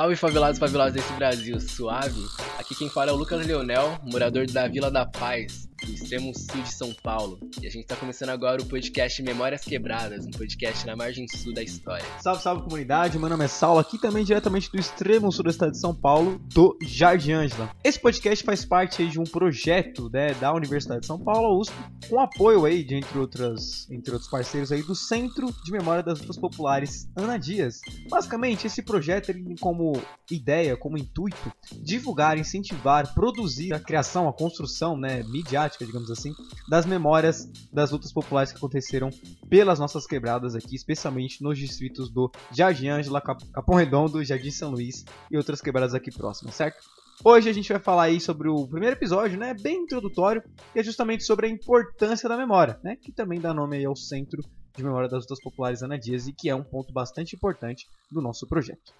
[0.00, 2.22] Salve favelados e favelados desse Brasil suave.
[2.58, 5.68] Aqui quem fala é o Lucas Leonel, morador da Vila da Paz,
[6.10, 7.38] extremo sul de São Paulo.
[7.62, 11.54] E a gente tá começando agora o podcast Memórias Quebradas, um podcast na margem sul
[11.54, 12.04] da história.
[12.20, 15.70] Salve, salve comunidade, meu nome é Saulo, aqui também diretamente do extremo sul do estado
[15.70, 17.70] de São Paulo, do Jardim Ângela.
[17.84, 21.72] Esse podcast faz parte de um projeto né, da Universidade de São Paulo, USP,
[22.08, 26.18] com apoio aí de entre, outras, entre outros parceiros aí do Centro de Memória das
[26.18, 27.80] Lutas Populares Ana Dias.
[28.08, 29.92] Basicamente, esse projeto ele tem como
[30.28, 36.32] ideia, como intuito, divulgar, incentivar, produzir a criação, a construção né, midiática, digamos assim,
[36.68, 39.10] das memórias das lutas populares que aconteceram
[39.48, 45.04] pelas nossas quebradas aqui, especialmente nos distritos do Jardim Ângela, Capão Redondo, Jardim São Luís
[45.28, 46.78] e outras quebradas aqui próximas, certo?
[47.24, 50.82] Hoje a gente vai falar aí sobre o primeiro episódio, né, bem introdutório, que é
[50.82, 54.42] justamente sobre a importância da memória, né, que também dá nome aí ao Centro
[54.74, 58.22] de Memória das Lutas Populares Ana Dias e que é um ponto bastante importante do
[58.22, 58.94] nosso projeto.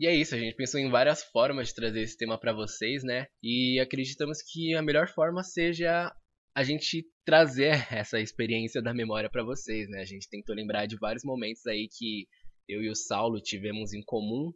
[0.00, 3.04] E é isso, a gente pensou em várias formas de trazer esse tema para vocês,
[3.04, 3.26] né?
[3.42, 6.10] E acreditamos que a melhor forma seja
[6.54, 10.00] a gente trazer essa experiência da memória para vocês, né?
[10.00, 12.26] A gente tentou lembrar de vários momentos aí que
[12.66, 14.50] eu e o Saulo tivemos em comum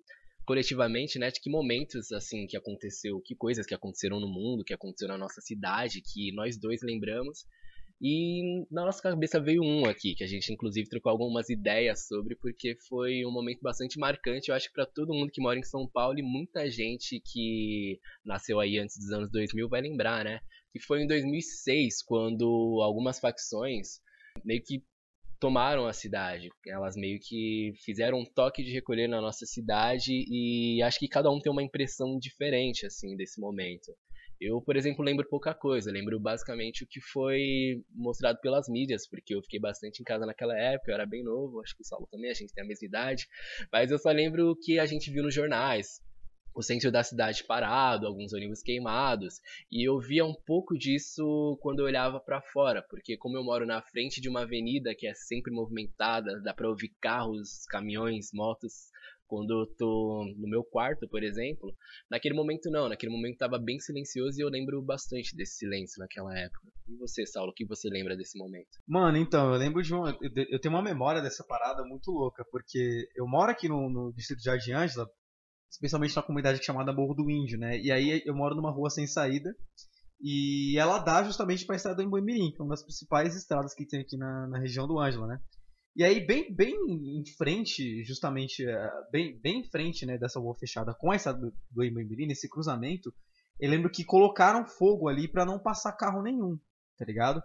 [0.46, 4.74] coletivamente, né, de que momentos assim que aconteceu, que coisas que aconteceram no mundo, que
[4.74, 7.44] aconteceu na nossa cidade, que nós dois lembramos
[8.00, 12.36] e na nossa cabeça veio um aqui, que a gente inclusive trocou algumas ideias sobre,
[12.36, 15.62] porque foi um momento bastante marcante, eu acho que para todo mundo que mora em
[15.62, 20.40] São Paulo e muita gente que nasceu aí antes dos anos 2000 vai lembrar, né?
[20.72, 24.00] Que foi em 2006, quando algumas facções
[24.44, 24.82] meio que
[25.38, 26.48] tomaram a cidade.
[26.66, 31.30] Elas meio que fizeram um toque de recolher na nossa cidade e acho que cada
[31.30, 33.94] um tem uma impressão diferente assim desse momento.
[34.40, 35.90] Eu, por exemplo, lembro pouca coisa.
[35.90, 40.56] Lembro basicamente o que foi mostrado pelas mídias, porque eu fiquei bastante em casa naquela
[40.58, 42.86] época, eu era bem novo, acho que o Saulo também, a gente tem a mesma
[42.86, 43.28] idade.
[43.72, 46.02] Mas eu só lembro o que a gente viu nos jornais.
[46.56, 49.40] O centro da cidade parado, alguns ônibus queimados,
[49.72, 53.66] e eu via um pouco disso quando eu olhava para fora, porque como eu moro
[53.66, 58.92] na frente de uma avenida que é sempre movimentada, dá para ouvir carros, caminhões, motos
[59.26, 61.74] quando eu tô no meu quarto, por exemplo,
[62.10, 66.36] naquele momento não, naquele momento tava bem silencioso e eu lembro bastante desse silêncio naquela
[66.38, 66.68] época.
[66.88, 68.78] E você, Saulo, o que você lembra desse momento?
[68.86, 70.06] Mano, então, eu lembro de um.
[70.06, 74.40] Eu tenho uma memória dessa parada muito louca, porque eu moro aqui no, no distrito
[74.40, 75.08] de Jardim Ângela,
[75.70, 77.78] especialmente na comunidade chamada Morro do Índio, né?
[77.78, 79.54] E aí eu moro numa rua sem saída.
[80.20, 83.74] E ela dá justamente para a estrada do Emboimirim, que é uma das principais estradas
[83.74, 85.38] que tem aqui na, na região do Ângela, né?
[85.96, 90.54] E aí, bem, bem em frente, justamente, eh, bem, bem em frente né, dessa rua
[90.56, 93.14] fechada com essa do, do Imambiri, nesse cruzamento,
[93.60, 96.58] eu lembro que colocaram fogo ali para não passar carro nenhum,
[96.98, 97.40] tá ligado?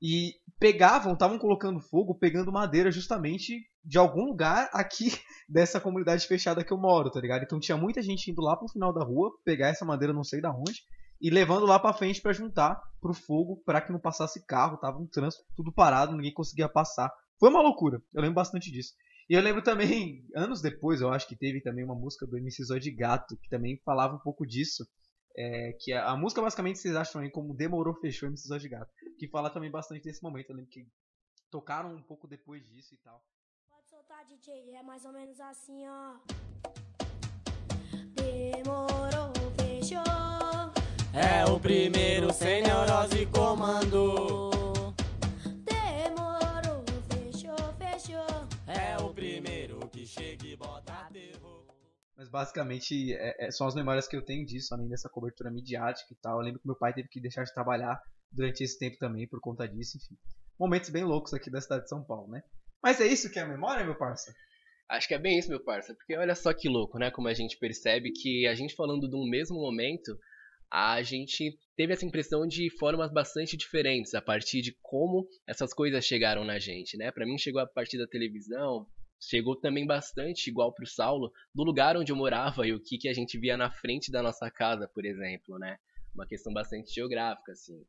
[0.00, 5.10] E pegavam, estavam colocando fogo, pegando madeira justamente de algum lugar aqui
[5.46, 7.42] dessa comunidade fechada que eu moro, tá ligado?
[7.42, 10.40] Então tinha muita gente indo lá pro final da rua, pegar essa madeira não sei
[10.40, 10.82] da onde,
[11.20, 14.98] e levando lá para frente para juntar pro fogo, para que não passasse carro, tava
[14.98, 18.02] um trânsito tudo parado, ninguém conseguia passar foi uma loucura.
[18.12, 18.92] Eu lembro bastante disso.
[19.28, 22.62] E eu lembro também, anos depois, eu acho que teve também uma música do MC
[22.64, 24.86] Zóio de Gato, que também falava um pouco disso.
[25.36, 28.68] É, que a, a, música basicamente vocês acham aí como Demorou Fechou MC Zóio de
[28.68, 28.92] Gato.
[29.18, 30.50] Que fala também bastante desse momento.
[30.50, 30.86] Eu lembro que
[31.50, 33.24] tocaram um pouco depois disso e tal.
[33.70, 36.16] Pode soltar, DJ, é mais ou menos assim, ó.
[38.16, 40.00] Demorou, fechou.
[41.14, 44.50] É o primeiro sem neurose comando.
[52.16, 56.12] Mas basicamente é, é, são as memórias que eu tenho disso, além dessa cobertura midiática
[56.12, 56.38] e tal.
[56.38, 58.00] Eu lembro que meu pai teve que deixar de trabalhar
[58.30, 60.16] durante esse tempo também por conta disso, enfim.
[60.58, 62.42] Momentos bem loucos aqui da cidade de São Paulo, né?
[62.82, 64.34] Mas é isso que é a memória, meu parça?
[64.88, 67.10] Acho que é bem isso, meu parça, porque olha só que louco, né?
[67.10, 70.18] Como a gente percebe que a gente falando de um mesmo momento,
[70.70, 76.04] a gente teve essa impressão de formas bastante diferentes a partir de como essas coisas
[76.04, 77.10] chegaram na gente, né?
[77.10, 78.86] Para mim chegou a partir da televisão,
[79.20, 82.98] chegou também bastante, igual para o Saulo, do lugar onde eu morava e o que,
[82.98, 85.78] que a gente via na frente da nossa casa, por exemplo, né?
[86.14, 87.84] Uma questão bastante geográfica, assim.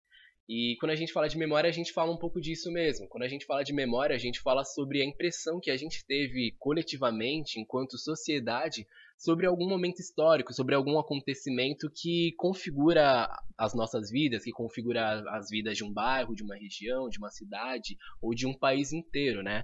[0.53, 3.07] E quando a gente fala de memória, a gente fala um pouco disso mesmo.
[3.07, 6.05] Quando a gente fala de memória, a gente fala sobre a impressão que a gente
[6.05, 8.85] teve coletivamente, enquanto sociedade,
[9.17, 15.49] sobre algum momento histórico, sobre algum acontecimento que configura as nossas vidas, que configura as
[15.49, 19.41] vidas de um bairro, de uma região, de uma cidade ou de um país inteiro,
[19.41, 19.63] né?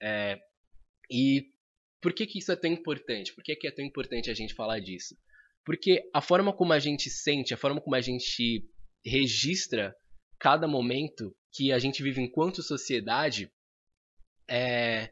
[0.00, 0.38] É,
[1.10, 1.50] e
[2.00, 3.34] por que, que isso é tão importante?
[3.34, 5.16] Por que, que é tão importante a gente falar disso?
[5.64, 8.64] Porque a forma como a gente sente, a forma como a gente
[9.04, 9.94] registra
[10.38, 13.50] cada momento que a gente vive enquanto sociedade,
[14.48, 15.10] é,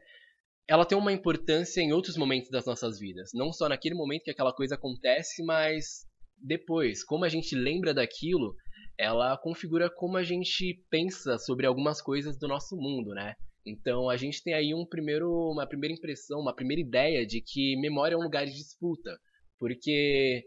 [0.67, 3.31] ela tem uma importância em outros momentos das nossas vidas.
[3.33, 6.05] Não só naquele momento que aquela coisa acontece, mas
[6.37, 7.03] depois.
[7.03, 8.55] Como a gente lembra daquilo,
[8.97, 13.35] ela configura como a gente pensa sobre algumas coisas do nosso mundo, né?
[13.65, 17.75] Então a gente tem aí um primeiro, uma primeira impressão, uma primeira ideia de que
[17.77, 19.19] memória é um lugar de disputa.
[19.57, 20.45] Porque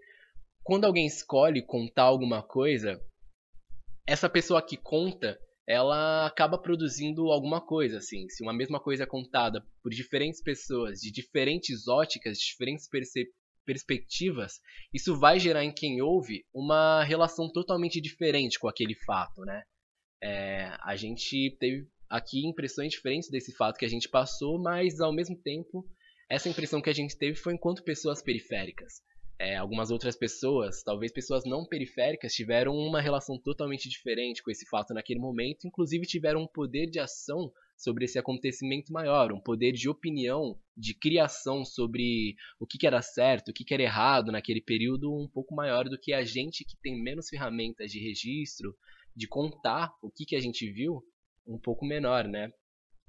[0.62, 3.00] quando alguém escolhe contar alguma coisa,
[4.06, 8.28] essa pessoa que conta, ela acaba produzindo alguma coisa, assim.
[8.28, 12.88] Se uma mesma coisa é contada por diferentes pessoas, de diferentes óticas, de diferentes
[13.66, 14.60] perspectivas,
[14.94, 19.62] isso vai gerar em quem ouve uma relação totalmente diferente com aquele fato, né?
[20.22, 25.12] É, a gente teve aqui impressões diferentes desse fato que a gente passou, mas ao
[25.12, 25.86] mesmo tempo,
[26.28, 29.02] essa impressão que a gente teve foi enquanto pessoas periféricas.
[29.40, 34.66] É, algumas outras pessoas, talvez pessoas não periféricas, tiveram uma relação totalmente diferente com esse
[34.66, 39.70] fato naquele momento, inclusive tiveram um poder de ação sobre esse acontecimento maior, um poder
[39.70, 45.14] de opinião, de criação sobre o que, era certo, o que era errado naquele período
[45.14, 48.76] um pouco maior do que a gente que tem menos ferramentas de registro,
[49.14, 51.00] de contar o que, que a gente viu,
[51.48, 52.52] um pouco menor, né?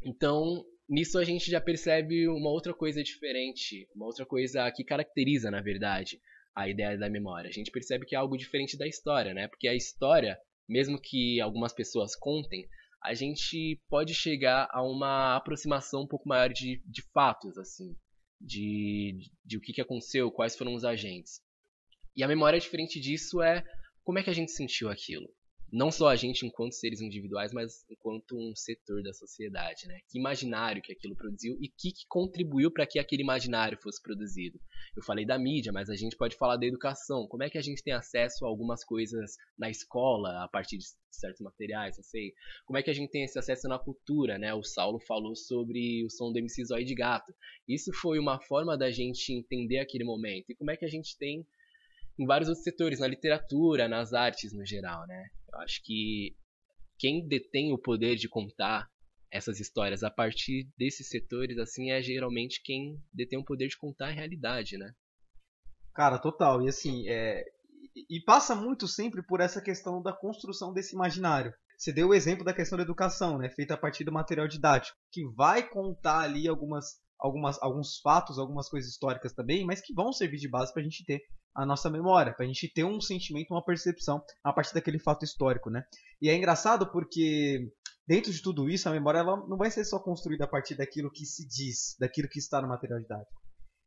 [0.01, 5.51] Então, nisso a gente já percebe uma outra coisa diferente, uma outra coisa que caracteriza,
[5.51, 6.19] na verdade,
[6.55, 7.49] a ideia da memória.
[7.49, 9.47] A gente percebe que é algo diferente da história, né?
[9.47, 12.67] Porque a história, mesmo que algumas pessoas contem,
[13.03, 17.95] a gente pode chegar a uma aproximação um pouco maior de, de fatos, assim,
[18.39, 21.41] de, de, de o que, que aconteceu, quais foram os agentes.
[22.15, 23.63] E a memória diferente disso é
[24.03, 25.29] como é que a gente sentiu aquilo
[25.71, 29.99] não só a gente enquanto seres individuais, mas enquanto um setor da sociedade, né?
[30.09, 34.59] Que imaginário que aquilo produziu e que, que contribuiu para que aquele imaginário fosse produzido.
[34.95, 37.27] Eu falei da mídia, mas a gente pode falar da educação.
[37.27, 40.85] Como é que a gente tem acesso a algumas coisas na escola a partir de
[41.11, 42.33] certos materiais, não sei.
[42.65, 44.53] Como é que a gente tem esse acesso na cultura, né?
[44.53, 47.33] O Saulo falou sobre o som do MC Zóio de Gato.
[47.67, 50.51] Isso foi uma forma da gente entender aquele momento.
[50.51, 51.45] E como é que a gente tem
[52.19, 55.25] em vários outros setores, na literatura, nas artes no geral, né?
[55.53, 56.35] Eu acho que
[56.97, 58.87] quem detém o poder de contar
[59.31, 64.07] essas histórias a partir desses setores, assim, é geralmente quem detém o poder de contar
[64.07, 64.91] a realidade, né?
[65.93, 66.61] Cara, total.
[66.61, 67.43] E assim, é...
[67.95, 71.53] e passa muito sempre por essa questão da construção desse imaginário.
[71.77, 73.49] Você deu o exemplo da questão da educação, né?
[73.49, 78.69] Feita a partir do material didático, que vai contar ali algumas, algumas, alguns fatos, algumas
[78.69, 81.21] coisas históricas também, mas que vão servir de base para a gente ter
[81.55, 85.25] a nossa memória, para a gente ter um sentimento, uma percepção a partir daquele fato
[85.25, 85.83] histórico, né?
[86.21, 87.71] E é engraçado porque
[88.07, 91.11] dentro de tudo isso, a memória ela não vai ser só construída a partir daquilo
[91.11, 93.39] que se diz, daquilo que está no material didático.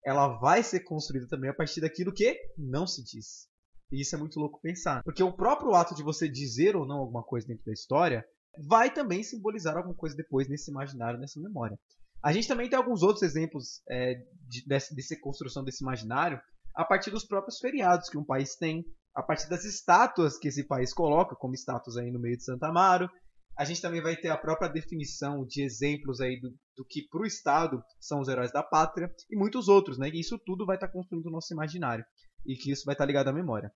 [0.04, 3.48] Ela vai ser construída também a partir daquilo que não se diz.
[3.90, 5.02] E isso é muito louco pensar.
[5.02, 8.24] Porque o próprio ato de você dizer ou não alguma coisa dentro da história
[8.66, 11.78] vai também simbolizar alguma coisa depois nesse imaginário, nessa memória.
[12.22, 14.14] A gente também tem alguns outros exemplos é,
[14.48, 16.40] de, dessa, dessa construção desse imaginário
[16.74, 18.84] a partir dos próprios feriados que um país tem,
[19.14, 22.68] a partir das estátuas que esse país coloca, como estátuas aí no meio de Santa
[22.68, 23.10] Amaro.
[23.58, 27.20] A gente também vai ter a própria definição de exemplos aí do, do que para
[27.20, 30.08] o Estado são os heróis da pátria e muitos outros, né?
[30.08, 32.04] E isso tudo vai estar tá construindo o nosso imaginário
[32.46, 33.70] e que isso vai estar tá ligado à memória.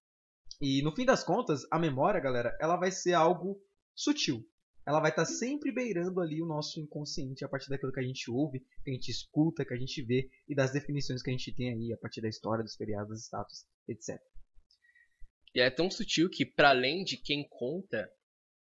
[0.60, 3.60] E no fim das contas, a memória, galera, ela vai ser algo
[3.94, 4.42] sutil
[4.86, 8.04] ela vai estar tá sempre beirando ali o nosso inconsciente a partir daquilo que a
[8.04, 11.32] gente ouve, que a gente escuta, que a gente vê e das definições que a
[11.32, 14.20] gente tem aí a partir da história, dos feriados, dos status, etc.
[15.52, 18.08] E é tão sutil que, para além de quem conta,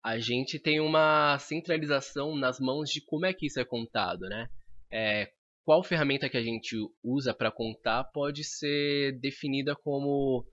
[0.03, 4.49] a gente tem uma centralização nas mãos de como é que isso é contado, né?
[4.91, 5.31] É,
[5.65, 10.47] qual ferramenta que a gente usa para contar pode ser definida como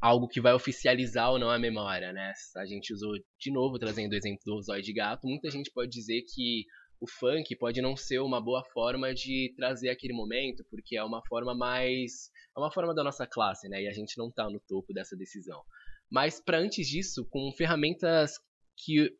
[0.00, 2.32] algo que vai oficializar ou não a memória, né?
[2.56, 5.26] A gente usou de novo trazendo o exemplo do zóio de gato.
[5.26, 6.64] Muita gente pode dizer que
[7.00, 11.22] o funk pode não ser uma boa forma de trazer aquele momento, porque é uma
[11.26, 13.82] forma mais é uma forma da nossa classe, né?
[13.82, 15.62] E a gente não está no topo dessa decisão.
[16.10, 18.32] Mas para antes disso, com ferramentas
[18.76, 19.10] que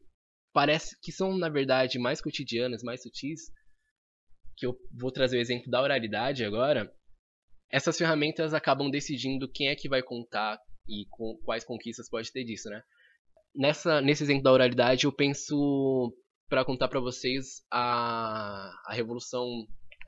[0.53, 3.51] parece que são na verdade mais cotidianas, mais sutis,
[4.57, 6.93] que eu vou trazer o exemplo da oralidade agora,
[7.71, 10.59] essas ferramentas acabam decidindo quem é que vai contar,
[10.89, 12.83] e com, quais conquistas pode ter disso, né?
[13.55, 16.15] Nessa, nesse exemplo da oralidade, eu penso
[16.49, 19.47] para contar para vocês a, a revolução,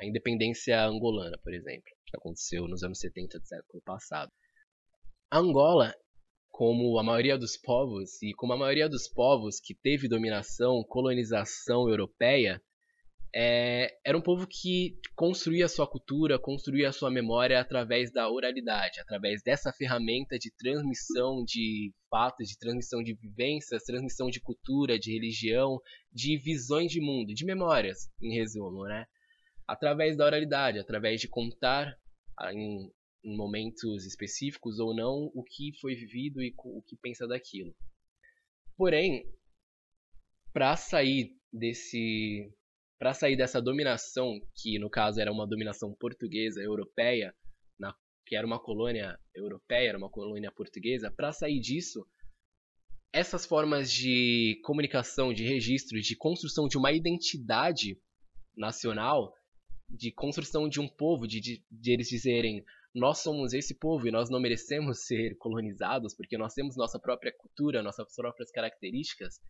[0.00, 4.31] a independência angolana, por exemplo, que aconteceu nos anos 70 do século passado.
[5.31, 5.95] A Angola,
[6.50, 11.88] como a maioria dos povos, e como a maioria dos povos que teve dominação, colonização
[11.88, 12.61] europeia,
[13.34, 19.42] é, era um povo que construía sua cultura, construía sua memória através da oralidade, através
[19.42, 25.80] dessa ferramenta de transmissão de fatos, de transmissão de vivências, transmissão de cultura, de religião,
[26.12, 29.06] de visões de mundo, de memórias, em resumo, né?
[29.66, 31.96] Através da oralidade, através de contar
[32.52, 32.92] em,
[33.24, 37.74] em momentos específicos ou não o que foi vivido e o que pensa daquilo.
[38.76, 39.24] Porém,
[40.52, 42.52] para sair desse
[43.02, 47.35] para sair dessa dominação, que no caso era uma dominação portuguesa, europeia,
[47.76, 47.92] na,
[48.25, 52.06] que era uma colônia europeia, era uma colônia portuguesa, para sair disso,
[53.12, 58.00] essas formas de comunicação, de registro, de construção de uma identidade
[58.56, 59.35] nacional,
[59.90, 64.12] de construção de um povo, de, de, de eles dizerem nós somos esse povo e
[64.12, 69.40] nós não merecemos ser colonizados porque nós temos nossa própria cultura, nossas próprias características,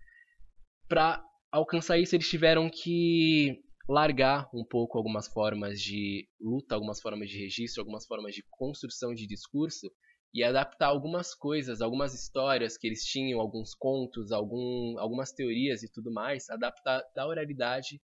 [0.88, 7.28] para alcançar isso, eles tiveram que largar um pouco algumas formas de luta, algumas formas
[7.28, 9.92] de registro, algumas formas de construção de discurso
[10.34, 15.92] e adaptar algumas coisas, algumas histórias que eles tinham, alguns contos, algum, algumas teorias e
[15.92, 18.00] tudo mais, adaptar da oralidade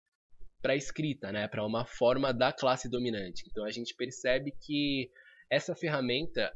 [0.60, 3.44] para a escrita, né, para uma forma da classe dominante.
[3.48, 5.08] Então a gente percebe que
[5.48, 6.52] essa ferramenta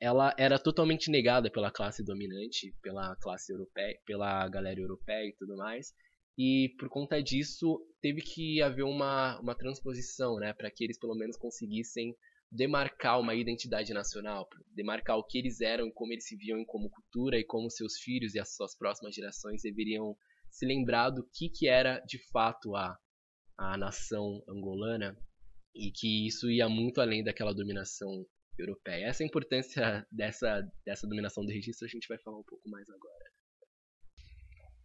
[0.00, 5.56] ela era totalmente negada pela classe dominante, pela classe europeia, pela galera europeia e tudo
[5.56, 5.92] mais,
[6.38, 11.14] e por conta disso teve que haver uma, uma transposição, né, para que eles pelo
[11.14, 12.16] menos conseguissem
[12.50, 16.90] demarcar uma identidade nacional, demarcar o que eles eram e como eles se viam como
[16.90, 20.16] cultura e como seus filhos e as suas próximas gerações deveriam
[20.50, 22.98] se lembrar do que, que era de fato a,
[23.56, 25.16] a nação angolana
[25.74, 28.26] e que isso ia muito além daquela dominação
[28.58, 29.06] europeia.
[29.06, 33.29] Essa importância dessa, dessa dominação do registro a gente vai falar um pouco mais agora.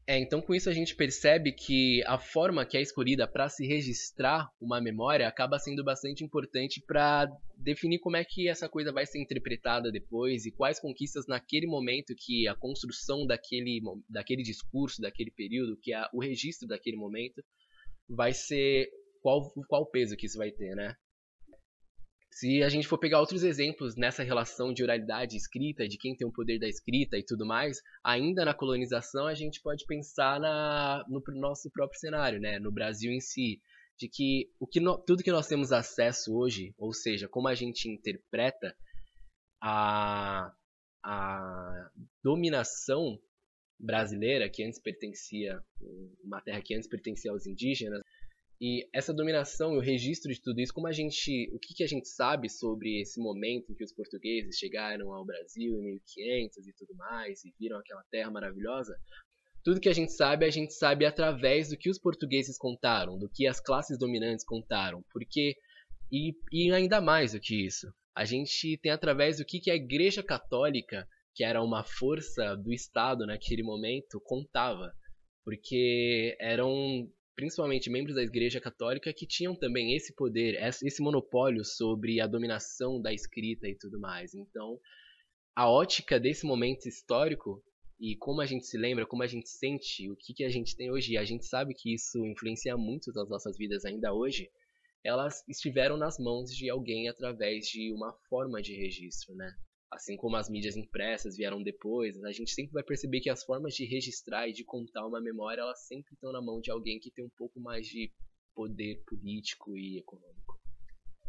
[0.08, 3.66] É, então com isso a gente percebe que a forma que é escolhida para se
[3.66, 7.26] registrar uma memória acaba sendo bastante importante para
[7.58, 12.14] definir como é que essa coisa vai ser interpretada depois e quais conquistas naquele momento
[12.16, 17.44] que a construção daquele, daquele discurso, daquele período, que é o registro daquele momento,
[18.08, 18.88] vai ser
[19.24, 20.96] qual, qual peso que isso vai ter, né?
[22.36, 26.28] Se a gente for pegar outros exemplos nessa relação de oralidade escrita, de quem tem
[26.28, 31.06] o poder da escrita e tudo mais, ainda na colonização a gente pode pensar na,
[31.08, 32.60] no nosso próprio cenário, né?
[32.60, 33.62] no Brasil em si,
[33.98, 37.56] de que, o que no, tudo que nós temos acesso hoje, ou seja, como a
[37.56, 38.76] gente interpreta
[39.62, 40.52] a,
[41.02, 41.90] a
[42.22, 43.18] dominação
[43.80, 45.58] brasileira, que antes pertencia,
[46.22, 48.02] uma terra que antes pertencia aos indígenas,
[48.60, 51.84] e essa dominação e o registro de tudo isso, como a gente, o que, que
[51.84, 56.68] a gente sabe sobre esse momento em que os portugueses chegaram ao Brasil em 1500
[56.68, 58.98] e tudo mais e viram aquela terra maravilhosa?
[59.64, 63.30] Tudo que a gente sabe, a gente sabe através do que os portugueses contaram, do
[63.30, 65.56] que as classes dominantes contaram, porque
[66.12, 69.76] e, e ainda mais do que isso, a gente tem através do que, que a
[69.76, 74.94] Igreja Católica, que era uma força do Estado naquele momento, contava
[75.46, 82.22] porque eram principalmente membros da Igreja Católica, que tinham também esse poder, esse monopólio sobre
[82.22, 84.34] a dominação da escrita e tudo mais.
[84.34, 84.80] Então,
[85.56, 87.64] a ótica desse momento histórico
[88.00, 90.76] e como a gente se lembra, como a gente sente, o que, que a gente
[90.76, 94.50] tem hoje, e a gente sabe que isso influencia muito nas nossas vidas ainda hoje,
[95.04, 99.54] elas estiveram nas mãos de alguém através de uma forma de registro, né?
[99.96, 103.74] Assim como as mídias impressas vieram depois, a gente sempre vai perceber que as formas
[103.74, 107.12] de registrar e de contar uma memória, elas sempre estão na mão de alguém que
[107.12, 108.12] tem um pouco mais de
[108.54, 110.60] poder político e econômico.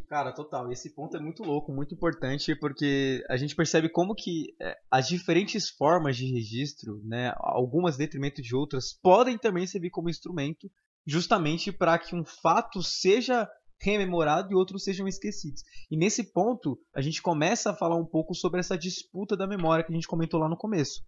[0.08, 0.70] Cara, total.
[0.70, 5.08] Esse ponto é muito louco, muito importante, porque a gente percebe como que é, as
[5.08, 10.70] diferentes formas de registro, né, algumas detrimento de outras, podem também servir como instrumento
[11.04, 15.62] justamente para que um fato seja rememorado e outros sejam esquecidos.
[15.90, 19.84] E nesse ponto, a gente começa a falar um pouco sobre essa disputa da memória
[19.84, 21.02] que a gente comentou lá no começo.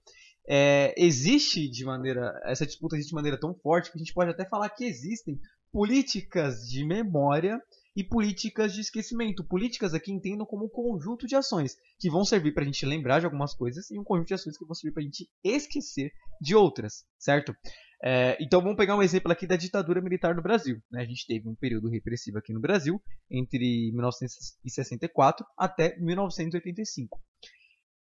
[0.48, 2.40] É, existe de maneira.
[2.44, 5.38] Essa disputa existe de maneira tão forte que a gente pode até falar que existem
[5.70, 7.60] políticas de memória
[7.94, 9.44] e políticas de esquecimento.
[9.44, 13.18] Políticas aqui entendam como um conjunto de ações que vão servir para a gente lembrar
[13.18, 16.12] de algumas coisas e um conjunto de ações que vão servir para a gente esquecer
[16.40, 17.54] de outras, certo?
[18.02, 20.80] É, então vamos pegar um exemplo aqui da ditadura militar no Brasil.
[20.90, 21.02] Né?
[21.02, 27.20] A gente teve um período repressivo aqui no Brasil entre 1964 até 1985.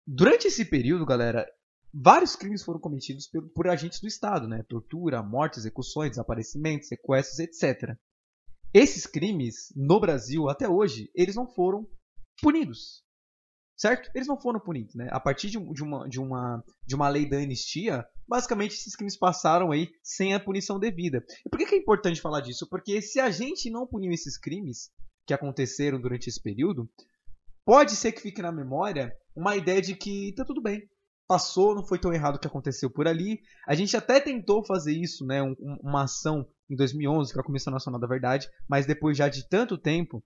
[0.08, 1.46] Durante esse período, galera,
[1.94, 4.64] vários crimes foram cometidos por, por agentes do Estado, né?
[4.68, 7.96] Tortura, mortes, execuções, desaparecimentos, sequestros, etc.
[8.74, 11.86] Esses crimes no Brasil até hoje eles não foram
[12.42, 13.04] punidos,
[13.82, 14.12] certo?
[14.14, 15.08] Eles não foram punidos, né?
[15.10, 19.18] A partir de, de, uma, de, uma, de uma lei da anistia, basicamente esses crimes
[19.18, 21.26] passaram aí sem a punição devida.
[21.44, 22.68] E por que, que é importante falar disso?
[22.70, 24.92] Porque se a gente não puniu esses crimes
[25.26, 26.88] que aconteceram durante esse período,
[27.66, 30.88] pode ser que fique na memória uma ideia de que tá tudo bem,
[31.28, 33.40] passou, não foi tão errado o que aconteceu por ali.
[33.68, 37.74] A gente até tentou fazer isso, né, um, uma ação em 2011 com a Comissão
[37.74, 40.24] Nacional da Verdade, mas depois já de tanto tempo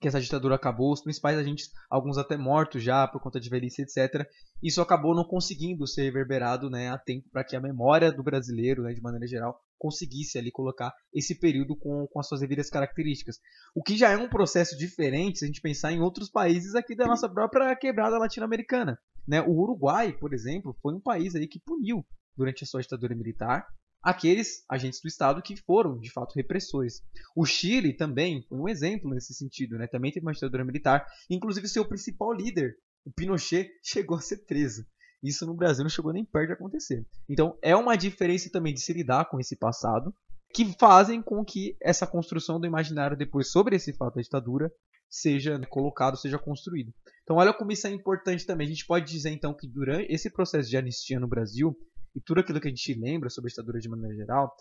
[0.00, 3.82] que essa ditadura acabou, os principais agentes, alguns até mortos já por conta de velhice,
[3.82, 4.28] etc.
[4.62, 8.82] Isso acabou não conseguindo ser reverberado né, a tempo para que a memória do brasileiro,
[8.82, 13.38] né, de maneira geral, conseguisse ali colocar esse período com, com as suas devidas características.
[13.74, 16.94] O que já é um processo diferente se a gente pensar em outros países aqui
[16.94, 18.98] da nossa própria quebrada latino-americana.
[19.26, 19.40] Né?
[19.40, 22.04] O Uruguai, por exemplo, foi um país aí que puniu
[22.36, 23.66] durante a sua ditadura militar
[24.06, 27.02] aqueles agentes do Estado que foram, de fato, repressores.
[27.34, 29.88] O Chile também foi um exemplo nesse sentido, né?
[29.88, 34.86] também teve uma ditadura militar, inclusive seu principal líder, o Pinochet, chegou a ser preso.
[35.20, 37.04] Isso no Brasil não chegou nem perto de acontecer.
[37.28, 40.14] Então é uma diferença também de se lidar com esse passado,
[40.54, 44.70] que fazem com que essa construção do imaginário depois sobre esse fato da ditadura
[45.10, 46.94] seja colocado, seja construído.
[47.24, 48.68] Então olha como isso é importante também.
[48.68, 51.76] A gente pode dizer então que durante esse processo de anistia no Brasil,
[52.16, 54.56] e tudo aquilo que a gente lembra sobre a ditadura de maneira geral,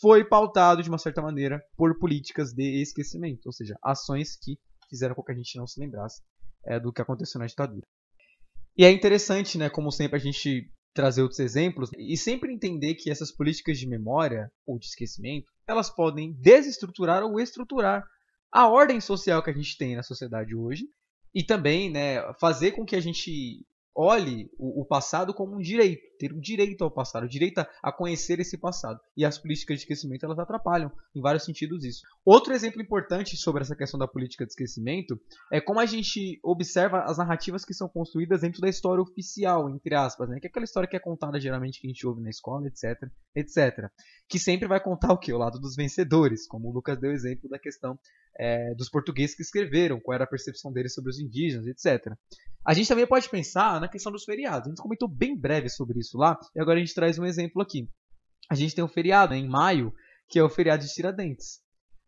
[0.00, 4.56] foi pautado de uma certa maneira por políticas de esquecimento, ou seja, ações que
[4.88, 6.22] fizeram com que a gente não se lembrasse
[6.64, 7.86] é, do que aconteceu na ditadura.
[8.76, 13.10] E é interessante, né, como sempre, a gente trazer outros exemplos e sempre entender que
[13.10, 18.04] essas políticas de memória ou de esquecimento, elas podem desestruturar ou estruturar
[18.52, 20.88] a ordem social que a gente tem na sociedade hoje
[21.34, 23.64] e também né, fazer com que a gente
[23.94, 27.68] olhe o, o, passado como um direito, ter um direito ao passado, o direito a,
[27.82, 29.00] a, conhecer esse passado.
[29.16, 32.02] E as políticas de esquecimento elas atrapalham em vários sentidos isso.
[32.22, 35.18] Outro exemplo importante sobre essa questão da política de esquecimento
[35.50, 39.94] é como a gente observa as narrativas que são construídas dentro da história oficial, entre
[39.94, 40.38] aspas, né?
[40.38, 43.08] que é aquela história que é contada geralmente que a gente ouve na escola, etc,
[43.34, 43.90] etc.
[44.28, 45.32] Que sempre vai contar o que?
[45.32, 47.98] O lado dos vencedores, como o Lucas deu exemplo da questão
[48.38, 52.14] é, dos portugueses que escreveram, qual era a percepção deles sobre os indígenas, etc.
[52.66, 54.66] A gente também pode pensar na questão dos feriados.
[54.66, 57.62] A gente comentou bem breve sobre isso lá, e agora a gente traz um exemplo
[57.62, 57.88] aqui.
[58.50, 59.92] A gente tem um feriado né, em maio,
[60.28, 61.60] que é o feriado de Tiradentes.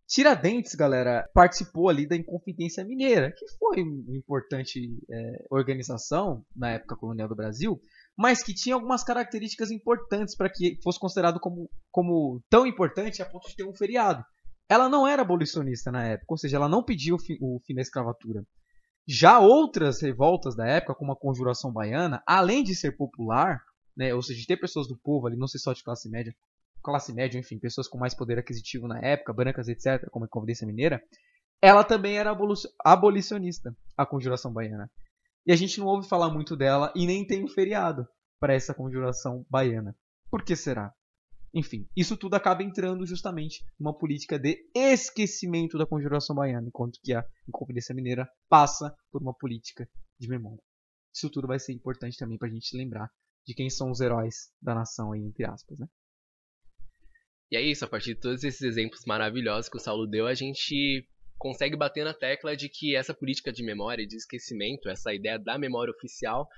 [0.09, 4.79] Tiradentes, galera, participou ali da Inconfidência Mineira, que foi uma importante
[5.11, 7.81] é, organização na época colonial do Brasil,
[8.17, 13.27] mas que tinha algumas características importantes para que fosse considerado como, como tão importante a
[13.27, 14.23] ponto de ter um feriado.
[14.69, 17.75] Ela não era abolicionista na época, ou seja, ela não pediu o fim, o fim
[17.75, 18.45] da escravatura.
[19.07, 23.61] Já outras revoltas da época, como a Conjuração Baiana, além de ser popular,
[23.97, 26.35] né, ou seja, de ter pessoas do povo ali, não sei só de classe média,
[26.83, 30.67] classe média, enfim, pessoas com mais poder aquisitivo na época, brancas, etc., como a Conferência
[30.67, 31.03] Mineira,
[31.61, 32.37] ela também era
[32.85, 34.91] abolicionista, a Conjuração Baiana.
[35.47, 38.07] E a gente não ouve falar muito dela e nem tem um feriado
[38.41, 39.97] para essa Conjuração Baiana.
[40.29, 40.93] Por que será?
[41.55, 47.13] Enfim, isso tudo acaba entrando justamente numa política de esquecimento da conjuração baiana, enquanto que
[47.13, 49.87] a Inconfidência Mineira passa por uma política
[50.19, 50.63] de memória.
[51.15, 53.11] Isso tudo vai ser importante também para a gente lembrar
[53.47, 55.87] de quem são os heróis da nação aí, entre aspas, né?
[57.51, 60.35] E é isso, a partir de todos esses exemplos maravilhosos que o Saulo deu, a
[60.35, 61.07] gente
[61.39, 65.39] consegue bater na tecla de que essa política de memória e de esquecimento, essa ideia
[65.39, 66.49] da memória oficial,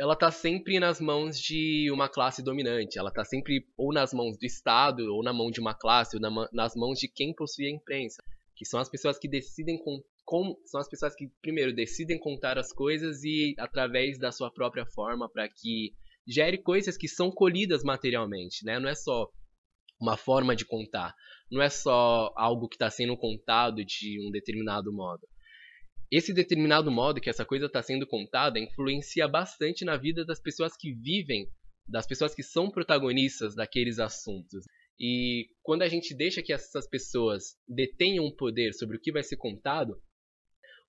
[0.00, 2.98] ela tá sempre nas mãos de uma classe dominante.
[2.98, 6.20] Ela tá sempre ou nas mãos do Estado, ou na mão de uma classe, ou
[6.20, 8.22] na, nas mãos de quem possui a imprensa.
[8.56, 12.58] Que são as pessoas que decidem com, com, são as pessoas que primeiro decidem contar
[12.58, 15.94] as coisas e através da sua própria forma para que
[16.26, 18.78] gere coisas que são colhidas materialmente, né?
[18.78, 19.28] Não é só
[20.00, 21.14] uma forma de contar,
[21.50, 25.26] não é só algo que está sendo contado de um determinado modo
[26.10, 30.76] esse determinado modo que essa coisa está sendo contada influencia bastante na vida das pessoas
[30.76, 31.48] que vivem,
[31.86, 34.64] das pessoas que são protagonistas daqueles assuntos.
[34.98, 39.22] E quando a gente deixa que essas pessoas detenham o poder sobre o que vai
[39.22, 40.02] ser contado,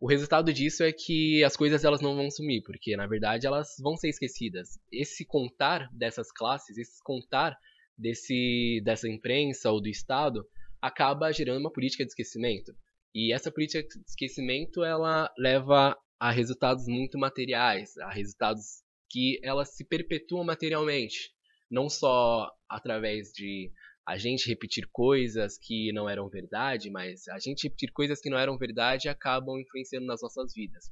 [0.02, 3.76] o resultado disso é que as coisas elas não vão sumir, porque na verdade elas
[3.80, 4.80] vão ser esquecidas.
[4.92, 7.56] Esse contar dessas classes, esse contar
[7.96, 10.44] desse dessa imprensa ou do Estado
[10.82, 12.74] acaba gerando uma política de esquecimento.
[13.14, 19.76] E essa política de esquecimento, ela leva a resultados muito materiais, a resultados que elas
[19.76, 21.30] se perpetuam materialmente,
[21.70, 23.72] não só através de
[24.06, 28.38] a gente repetir coisas que não eram verdade, mas a gente repetir coisas que não
[28.38, 30.92] eram verdade acabam influenciando nas nossas vidas.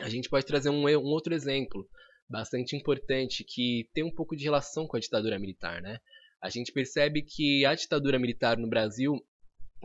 [0.00, 1.86] A gente pode trazer um, um outro exemplo
[2.28, 5.98] bastante importante que tem um pouco de relação com a ditadura militar, né?
[6.42, 9.14] A gente percebe que a ditadura militar no Brasil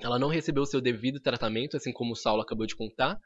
[0.01, 3.19] ela não recebeu o seu devido tratamento, assim como o Saulo acabou de contar.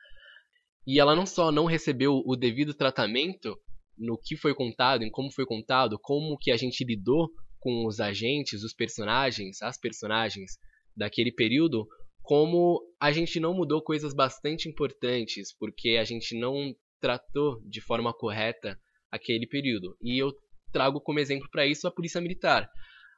[0.88, 3.58] E ela não só não recebeu o devido tratamento
[3.98, 7.30] no que foi contado, em como foi contado, como que a gente lidou
[7.62, 10.58] com os agentes, os personagens, as personagens
[10.98, 11.88] daquele período,
[12.22, 18.14] como a gente não mudou coisas bastante importantes, porque a gente não tratou de forma
[18.14, 18.78] correta
[19.12, 19.96] aquele período.
[20.02, 20.34] E eu
[20.74, 22.70] trago como exemplo para isso a Polícia Militar.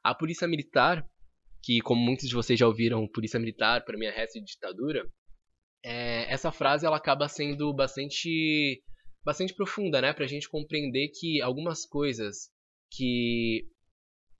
[0.02, 1.04] A Polícia Militar,
[1.62, 5.08] que como muitos de vocês já ouviram, Polícia Militar para mim é resto de ditadura,
[5.82, 8.82] é, essa frase ela acaba sendo bastante
[9.24, 12.50] bastante profunda, né, para a gente compreender que algumas coisas
[12.90, 13.66] que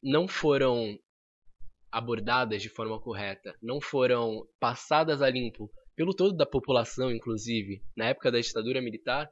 [0.04, 0.98] não foram
[1.90, 8.06] abordadas de forma correta, não foram passadas a limpo pelo todo da população, inclusive, na
[8.06, 9.30] época da ditadura militar,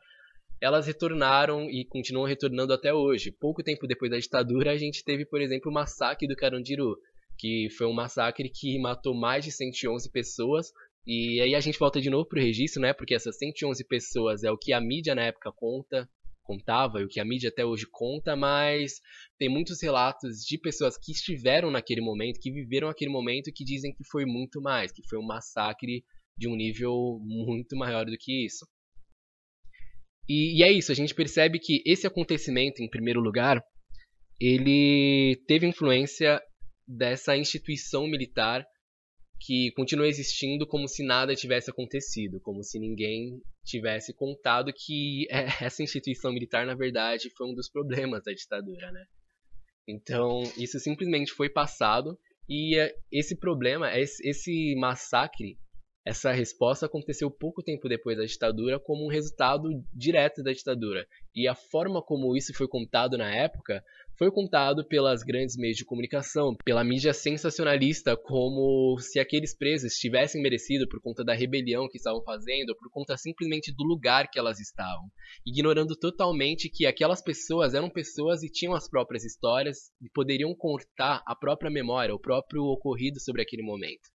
[0.61, 3.33] elas retornaram e continuam retornando até hoje.
[3.33, 6.97] Pouco tempo depois da ditadura, a gente teve, por exemplo, o massacre do Carandiru,
[7.37, 10.73] que foi um massacre que matou mais de 111 pessoas.
[11.05, 12.93] E aí a gente volta de novo pro registro, né?
[12.93, 16.09] Porque essas 111 pessoas é o que a mídia na época conta,
[16.53, 19.01] contava e o que a mídia até hoje conta, mas
[19.38, 23.93] tem muitos relatos de pessoas que estiveram naquele momento, que viveram aquele momento, que dizem
[23.93, 26.05] que foi muito mais, que foi um massacre
[26.37, 28.67] de um nível muito maior do que isso.
[30.29, 33.62] E, e, é isso, a gente percebe que esse acontecimento, em primeiro lugar,
[34.41, 36.41] ele teve influência
[36.87, 38.65] dessa instituição militar
[39.44, 45.26] que continua existindo como se nada tivesse acontecido, como se ninguém tivesse contado que
[45.61, 49.05] essa instituição militar, na verdade, foi um dos problemas da ditadura, né?
[49.87, 52.16] Então, isso simplesmente foi passado
[52.48, 55.59] e eh, esse problema, esse massacre
[56.05, 61.07] essa resposta aconteceu pouco tempo depois da ditadura como um resultado direto da ditadura.
[61.35, 63.85] E a forma como isso foi contado na época
[64.19, 70.43] foi contado pelas grandes meios de comunicação, pela mídia sensacionalista, como se aqueles presos tivessem
[70.43, 74.38] merecido por conta da rebelião que estavam fazendo, ou por conta simplesmente do lugar que
[74.38, 75.09] elas estavam,
[75.47, 81.23] ignorando totalmente que aquelas pessoas eram pessoas e tinham as próprias histórias e poderiam contar
[81.27, 84.11] a própria memória, o próprio ocorrido sobre aquele momento.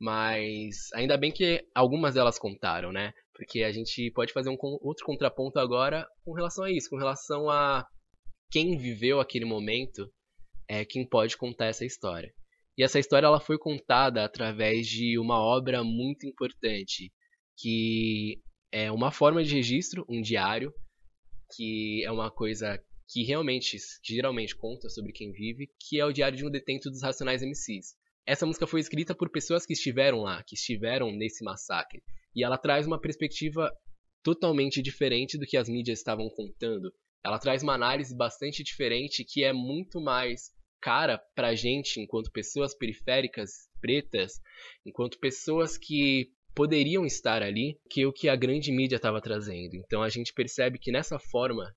[0.00, 3.12] Mas ainda bem que algumas delas contaram, né?
[3.34, 7.48] Porque a gente pode fazer um outro contraponto agora com relação a isso, com relação
[7.48, 7.86] a
[8.50, 10.08] quem viveu aquele momento,
[10.68, 12.32] é quem pode contar essa história.
[12.76, 17.12] E essa história ela foi contada através de uma obra muito importante,
[17.56, 18.40] que
[18.72, 20.72] é uma forma de registro, um diário,
[21.54, 26.36] que é uma coisa que realmente, geralmente conta sobre quem vive, que é o diário
[26.36, 27.94] de um detento dos Racionais MCs.
[28.26, 32.02] Essa música foi escrita por pessoas que estiveram lá, que estiveram nesse massacre.
[32.34, 33.70] E ela traz uma perspectiva
[34.22, 36.92] totalmente diferente do que as mídias estavam contando.
[37.24, 42.74] Ela traz uma análise bastante diferente que é muito mais cara pra gente, enquanto pessoas
[42.74, 44.40] periféricas pretas,
[44.84, 49.74] enquanto pessoas que poderiam estar ali, que o que a grande mídia estava trazendo.
[49.74, 51.74] Então a gente percebe que nessa forma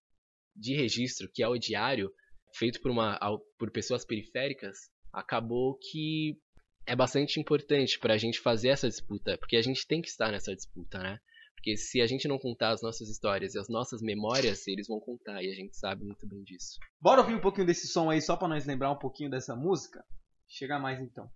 [0.55, 2.11] de registro, que é o diário,
[2.55, 3.17] feito por, uma,
[3.57, 4.77] por pessoas periféricas,
[5.11, 6.39] acabou que
[6.85, 10.31] é bastante importante para a gente fazer essa disputa, porque a gente tem que estar
[10.31, 11.19] nessa disputa, né?
[11.55, 14.99] Porque se a gente não contar as nossas histórias e as nossas memórias, eles vão
[14.99, 16.79] contar, e a gente sabe muito bem disso.
[17.01, 20.05] Bora ouvir um pouquinho desse som aí, só para nós lembrar um pouquinho dessa música?
[20.47, 21.29] Chega mais então.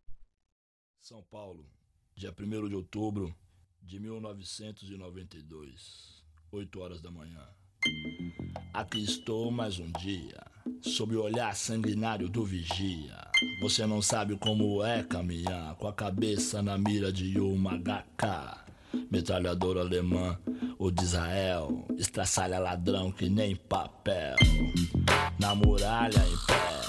[1.00, 1.68] São Paulo,
[2.16, 3.36] dia 1 de outubro
[3.82, 7.46] de 1992, 8 horas da manhã.
[8.74, 10.40] Aqui estou mais um dia,
[10.82, 13.18] sob o olhar sanguinário do vigia.
[13.62, 18.62] Você não sabe como é caminhar com a cabeça na mira de uma HK.
[19.10, 20.38] Metralhador alemã
[20.78, 24.36] ou de Israel, estraçalha ladrão que nem papel.
[25.40, 26.81] Na muralha em pé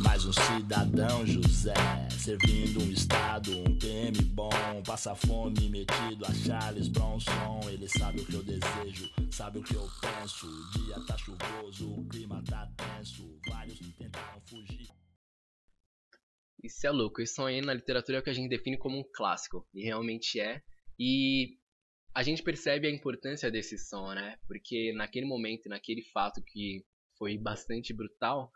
[0.00, 1.74] mais um cidadão José,
[2.10, 4.50] servindo um estado, um PM bom,
[4.86, 7.60] passa fome metido a Charles Bronson.
[7.68, 10.46] Ele sabe o que eu desejo, sabe o que eu penso.
[10.46, 14.88] O dia tá chuvoso, o clima tá tenso, vários tentaram fugir.
[16.62, 19.04] Isso é louco, isso aí na literatura é o que a gente define como um
[19.14, 20.62] clássico, e realmente é.
[20.98, 21.58] E
[22.14, 24.38] a gente percebe a importância desse som, né?
[24.46, 26.84] Porque naquele momento, naquele fato que
[27.18, 28.50] foi bastante brutal,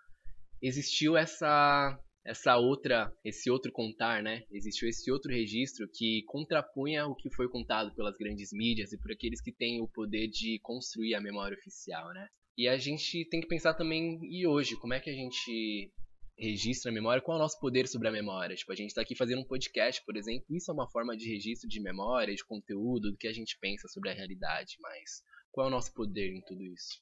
[0.63, 4.43] existiu essa essa outra esse outro contar, né?
[4.51, 9.13] Existiu esse outro registro que contrapunha o que foi contado pelas grandes mídias e por
[9.13, 12.29] aqueles que têm o poder de construir a memória oficial, né?
[12.59, 15.93] E a gente tem que pensar também e hoje, como é que a gente
[16.39, 18.57] registra a memória, qual é o nosso poder sobre a memória?
[18.57, 21.29] Tipo, a gente está aqui fazendo um podcast, por exemplo, isso é uma forma de
[21.29, 25.67] registro de memória, de conteúdo, do que a gente pensa sobre a realidade, mas qual
[25.67, 27.01] é o nosso poder em tudo isso?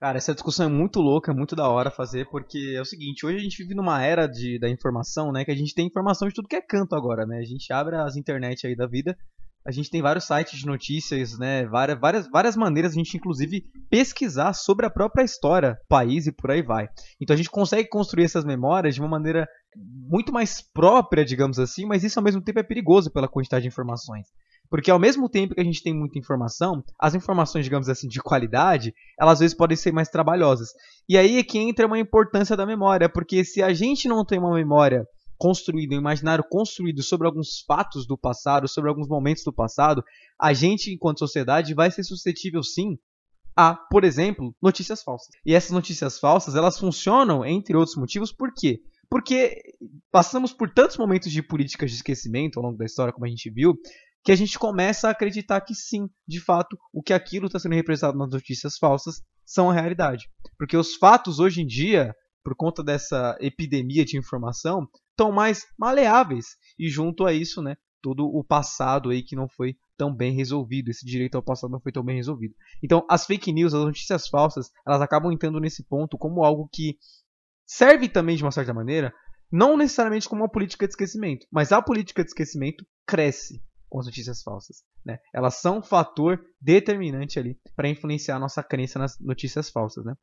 [0.00, 3.26] Cara, essa discussão é muito louca, é muito da hora fazer, porque é o seguinte,
[3.26, 6.26] hoje a gente vive numa era de, da informação, né, que a gente tem informação
[6.26, 9.14] de tudo que é canto agora, né, a gente abre as internet aí da vida
[9.62, 11.66] A gente tem vários sites de notícias, né?
[11.66, 16.50] Várias, várias, várias maneiras a gente, inclusive, pesquisar sobre a própria história, país e por
[16.50, 16.88] aí vai.
[17.20, 21.84] Então a gente consegue construir essas memórias de uma maneira muito mais própria, digamos assim,
[21.84, 24.26] mas isso ao mesmo tempo é perigoso pela quantidade de informações.
[24.70, 28.22] Porque ao mesmo tempo que a gente tem muita informação, as informações, digamos assim, de
[28.22, 30.70] qualidade, elas às vezes podem ser mais trabalhosas.
[31.08, 34.38] E aí é que entra uma importância da memória, porque se a gente não tem
[34.38, 35.04] uma memória
[35.36, 40.04] construído, um imaginário construído sobre alguns fatos do passado, sobre alguns momentos do passado,
[40.38, 42.96] a gente, enquanto sociedade, vai ser suscetível sim
[43.56, 45.28] a, por exemplo, notícias falsas.
[45.44, 48.80] E essas notícias falsas, elas funcionam, entre outros motivos, por quê?
[49.08, 49.60] Porque
[50.12, 53.50] passamos por tantos momentos de políticas de esquecimento ao longo da história, como a gente
[53.50, 53.74] viu,
[54.22, 57.74] que a gente começa a acreditar que sim, de fato, o que aquilo está sendo
[57.74, 60.28] representado nas notícias falsas são a realidade.
[60.58, 66.46] Porque os fatos hoje em dia, por conta dessa epidemia de informação, estão mais maleáveis.
[66.78, 70.90] E junto a isso, né, todo o passado aí que não foi tão bem resolvido,
[70.90, 72.54] esse direito ao passado não foi tão bem resolvido.
[72.82, 76.96] Então, as fake news, as notícias falsas, elas acabam entrando nesse ponto como algo que
[77.66, 79.12] serve também de uma certa maneira,
[79.52, 84.06] não necessariamente como uma política de esquecimento, mas a política de esquecimento cresce com as
[84.06, 84.84] notícias falsas.
[85.04, 85.18] Né?
[85.34, 90.04] Elas são um fator determinante ali para influenciar a nossa crença nas notícias falsas.
[90.04, 90.14] Né?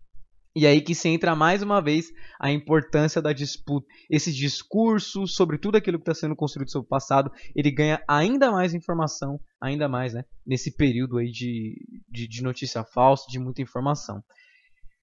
[0.56, 2.08] E aí que se entra mais uma vez
[2.40, 3.86] a importância da disputa.
[4.10, 8.50] Esse discurso sobre tudo aquilo que está sendo construído sobre o passado, ele ganha ainda
[8.50, 10.24] mais informação, ainda mais, né?
[10.44, 11.76] Nesse período aí de,
[12.10, 14.24] de, de notícia falsa, de muita informação.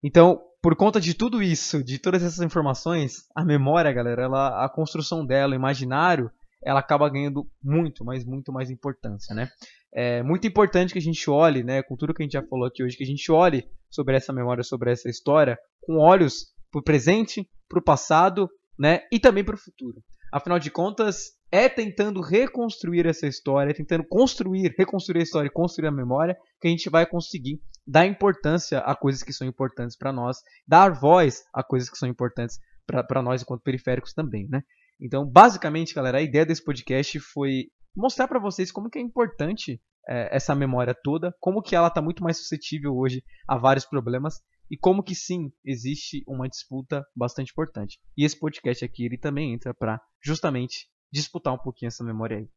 [0.03, 4.69] Então, por conta de tudo isso, de todas essas informações, a memória, galera, ela, a
[4.69, 6.31] construção dela, o imaginário,
[6.65, 9.49] ela acaba ganhando muito, mas muito mais importância, né?
[9.93, 12.67] É muito importante que a gente olhe, né, com tudo que a gente já falou
[12.67, 16.81] aqui hoje, que a gente olhe sobre essa memória, sobre essa história, com olhos para
[16.81, 20.03] o presente, para o passado, né, e também para o futuro.
[20.33, 25.53] Afinal de contas, é tentando reconstruir essa história, é tentando construir, reconstruir a história e
[25.53, 29.97] construir a memória, que a gente vai conseguir dar importância a coisas que são importantes
[29.97, 34.63] para nós, dar voz a coisas que são importantes para nós enquanto periféricos também, né?
[35.05, 39.79] Então, basicamente, galera, a ideia desse podcast foi mostrar para vocês como que é importante
[40.09, 44.41] é, essa memória toda, como que ela está muito mais suscetível hoje a vários problemas
[44.71, 47.99] e como que sim existe uma disputa bastante importante.
[48.17, 52.49] E esse podcast aqui ele também entra para justamente disputar um pouquinho essa memória aí.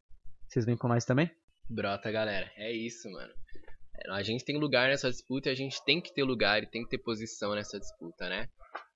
[0.48, 1.30] Vocês vêm com nós também?
[1.68, 2.50] Brota, galera.
[2.56, 3.30] É isso, mano.
[3.94, 6.66] É, a gente tem lugar nessa disputa e a gente tem que ter lugar e
[6.66, 8.48] tem que ter posição nessa disputa, né?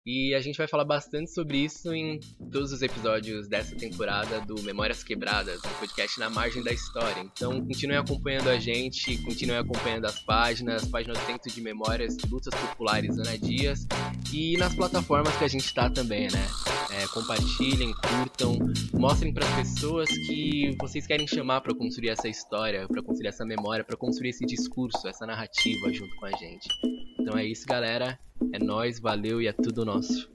[0.04, 2.18] E a gente vai falar bastante sobre isso em
[2.50, 7.20] todos os episódios dessa temporada do Memórias Quebradas, um podcast na margem da história.
[7.20, 12.28] Então continue acompanhando a gente, continue acompanhando as páginas, páginas do Centro de Memórias de
[12.28, 13.86] Lutas Populares Ana Dias
[14.32, 16.48] e nas plataformas que a gente está também, né?
[16.90, 18.58] É, compartilhem, curtam,
[18.92, 23.46] mostrem para as pessoas que vocês querem chamar para construir essa história, para construir essa
[23.46, 26.68] memória, para construir esse discurso, essa narrativa junto com a gente.
[27.22, 28.18] Então é isso, galera.
[28.52, 30.28] É nós, valeu e é tudo nosso.